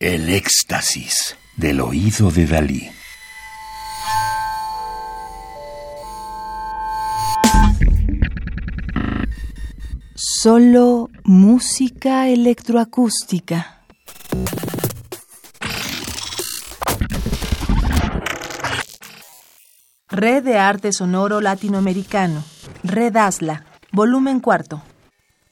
[0.00, 2.88] El éxtasis del oído de Dalí.
[10.14, 13.82] Solo música electroacústica.
[20.08, 22.44] Red de Arte Sonoro Latinoamericano.
[22.84, 23.64] Red ASLA.
[23.90, 24.80] Volumen cuarto.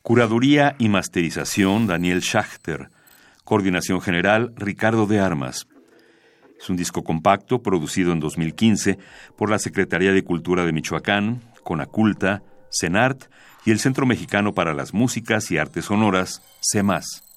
[0.00, 2.88] Curaduría y masterización Daniel Schachter.
[3.44, 5.66] Coordinación general Ricardo de Armas.
[6.60, 8.98] Es un disco compacto producido en 2015
[9.36, 13.30] por la Secretaría de Cultura de Michoacán, Conaculta, CENART
[13.64, 17.29] y el Centro Mexicano para las Músicas y Artes Sonoras, CEMAS.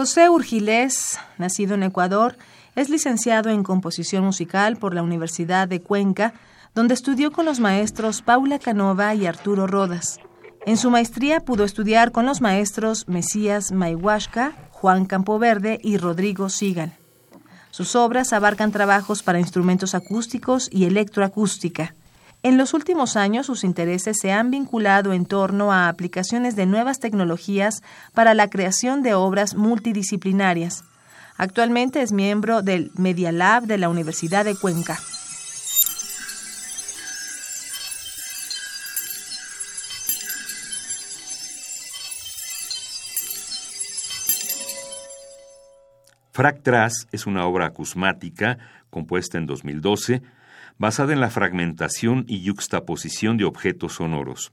[0.00, 2.38] José Urgilés, nacido en Ecuador,
[2.74, 6.32] es licenciado en composición musical por la Universidad de Cuenca,
[6.74, 10.18] donde estudió con los maestros Paula Canova y Arturo Rodas.
[10.64, 16.96] En su maestría pudo estudiar con los maestros Mesías Maihuashka, Juan Campoverde y Rodrigo Sigal.
[17.70, 21.94] Sus obras abarcan trabajos para instrumentos acústicos y electroacústica.
[22.42, 26.98] En los últimos años sus intereses se han vinculado en torno a aplicaciones de nuevas
[26.98, 27.82] tecnologías
[28.14, 30.82] para la creación de obras multidisciplinarias.
[31.36, 34.98] Actualmente es miembro del Media Lab de la Universidad de Cuenca.
[46.32, 48.56] Fractras es una obra acusmática
[48.88, 50.22] compuesta en 2012
[50.80, 54.50] basada en la fragmentación y yuxtaposición de objetos sonoros.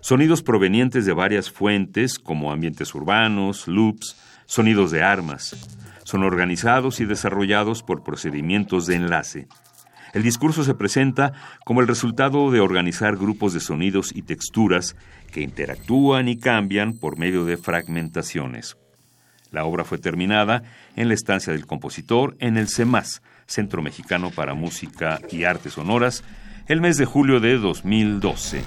[0.00, 5.54] Sonidos provenientes de varias fuentes, como ambientes urbanos, loops, sonidos de armas.
[6.04, 9.46] Son organizados y desarrollados por procedimientos de enlace.
[10.14, 11.34] El discurso se presenta
[11.66, 14.96] como el resultado de organizar grupos de sonidos y texturas
[15.32, 18.78] que interactúan y cambian por medio de fragmentaciones.
[19.52, 20.62] La obra fue terminada
[20.96, 26.24] en la estancia del compositor en el CEMAS, Centro Mexicano para Música y Artes Sonoras,
[26.66, 28.62] el mes de julio de 2012.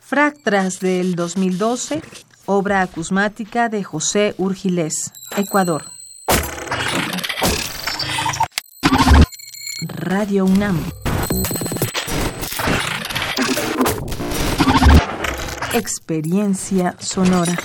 [0.00, 2.02] Fractras del 2012,
[2.46, 5.84] obra acusmática de José Urgilés, Ecuador.
[9.88, 10.82] Radio UNAM.
[15.72, 17.56] Experiencia sonora.